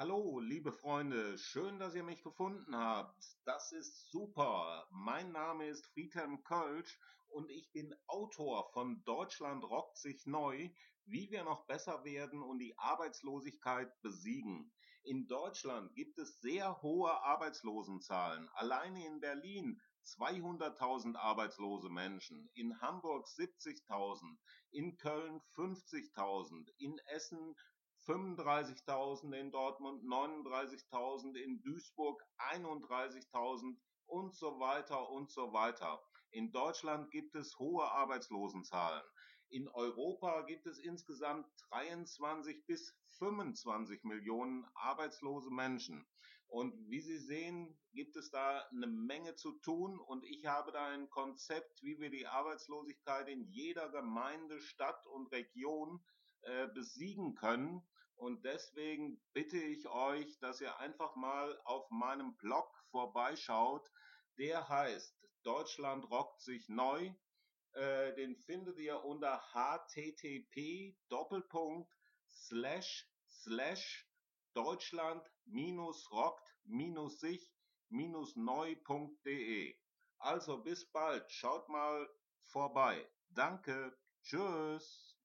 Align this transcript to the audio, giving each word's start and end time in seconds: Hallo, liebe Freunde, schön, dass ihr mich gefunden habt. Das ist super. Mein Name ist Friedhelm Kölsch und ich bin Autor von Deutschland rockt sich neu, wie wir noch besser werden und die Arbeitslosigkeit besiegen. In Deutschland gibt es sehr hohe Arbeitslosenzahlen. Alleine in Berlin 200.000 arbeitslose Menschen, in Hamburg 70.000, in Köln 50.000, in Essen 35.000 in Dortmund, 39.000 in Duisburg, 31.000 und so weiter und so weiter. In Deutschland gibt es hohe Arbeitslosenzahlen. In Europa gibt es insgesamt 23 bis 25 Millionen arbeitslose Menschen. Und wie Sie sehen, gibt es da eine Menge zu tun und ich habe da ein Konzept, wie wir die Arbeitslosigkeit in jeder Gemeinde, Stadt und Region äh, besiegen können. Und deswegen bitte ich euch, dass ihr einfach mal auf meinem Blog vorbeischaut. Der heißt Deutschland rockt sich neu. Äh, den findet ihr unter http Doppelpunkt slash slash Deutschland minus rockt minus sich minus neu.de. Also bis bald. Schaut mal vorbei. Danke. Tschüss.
Hallo, 0.00 0.38
liebe 0.38 0.70
Freunde, 0.70 1.36
schön, 1.38 1.80
dass 1.80 1.96
ihr 1.96 2.04
mich 2.04 2.22
gefunden 2.22 2.76
habt. 2.76 3.36
Das 3.44 3.72
ist 3.72 4.08
super. 4.12 4.86
Mein 4.92 5.32
Name 5.32 5.66
ist 5.66 5.88
Friedhelm 5.88 6.44
Kölsch 6.44 7.00
und 7.26 7.50
ich 7.50 7.72
bin 7.72 7.92
Autor 8.06 8.70
von 8.72 9.02
Deutschland 9.02 9.64
rockt 9.64 9.98
sich 9.98 10.24
neu, 10.24 10.70
wie 11.06 11.32
wir 11.32 11.42
noch 11.42 11.66
besser 11.66 12.04
werden 12.04 12.44
und 12.44 12.60
die 12.60 12.78
Arbeitslosigkeit 12.78 13.90
besiegen. 14.00 14.70
In 15.02 15.26
Deutschland 15.26 15.92
gibt 15.96 16.16
es 16.20 16.40
sehr 16.40 16.80
hohe 16.80 17.10
Arbeitslosenzahlen. 17.24 18.48
Alleine 18.50 19.04
in 19.04 19.18
Berlin 19.18 19.80
200.000 20.04 21.16
arbeitslose 21.16 21.90
Menschen, 21.90 22.48
in 22.54 22.80
Hamburg 22.80 23.26
70.000, 23.26 24.38
in 24.70 24.96
Köln 24.96 25.40
50.000, 25.56 26.68
in 26.76 26.96
Essen 27.06 27.56
35.000 28.08 29.34
in 29.34 29.50
Dortmund, 29.50 30.02
39.000 30.02 31.36
in 31.36 31.60
Duisburg, 31.62 32.24
31.000 32.38 33.76
und 34.06 34.34
so 34.34 34.58
weiter 34.58 35.10
und 35.10 35.30
so 35.30 35.52
weiter. 35.52 36.02
In 36.30 36.50
Deutschland 36.50 37.10
gibt 37.10 37.34
es 37.34 37.58
hohe 37.58 37.84
Arbeitslosenzahlen. 37.84 39.02
In 39.50 39.68
Europa 39.68 40.42
gibt 40.42 40.66
es 40.66 40.78
insgesamt 40.78 41.46
23 41.70 42.64
bis 42.64 42.94
25 43.18 44.04
Millionen 44.04 44.66
arbeitslose 44.74 45.50
Menschen. 45.50 46.06
Und 46.46 46.74
wie 46.88 47.00
Sie 47.00 47.18
sehen, 47.18 47.78
gibt 47.92 48.16
es 48.16 48.30
da 48.30 48.66
eine 48.72 48.86
Menge 48.86 49.34
zu 49.34 49.52
tun 49.60 49.98
und 49.98 50.24
ich 50.24 50.46
habe 50.46 50.72
da 50.72 50.86
ein 50.86 51.10
Konzept, 51.10 51.82
wie 51.82 51.98
wir 51.98 52.08
die 52.08 52.26
Arbeitslosigkeit 52.26 53.28
in 53.28 53.44
jeder 53.50 53.90
Gemeinde, 53.90 54.60
Stadt 54.60 55.06
und 55.08 55.30
Region 55.30 56.02
äh, 56.42 56.68
besiegen 56.68 57.34
können. 57.34 57.82
Und 58.18 58.44
deswegen 58.44 59.20
bitte 59.32 59.58
ich 59.58 59.88
euch, 59.88 60.38
dass 60.40 60.60
ihr 60.60 60.76
einfach 60.78 61.14
mal 61.14 61.60
auf 61.64 61.88
meinem 61.90 62.36
Blog 62.36 62.68
vorbeischaut. 62.90 63.88
Der 64.38 64.68
heißt 64.68 65.16
Deutschland 65.44 66.10
rockt 66.10 66.40
sich 66.40 66.68
neu. 66.68 67.12
Äh, 67.72 68.14
den 68.14 68.36
findet 68.36 68.78
ihr 68.78 69.04
unter 69.04 69.40
http 69.52 70.96
Doppelpunkt 71.08 71.92
slash 72.28 73.08
slash 73.28 74.08
Deutschland 74.52 75.24
minus 75.44 76.10
rockt 76.10 76.56
minus 76.64 77.20
sich 77.20 77.52
minus 77.88 78.34
neu.de. 78.34 79.78
Also 80.18 80.58
bis 80.58 80.90
bald. 80.90 81.30
Schaut 81.30 81.68
mal 81.68 82.08
vorbei. 82.42 83.08
Danke. 83.28 83.96
Tschüss. 84.22 85.17